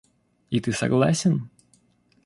[0.49, 1.47] И ты согласен?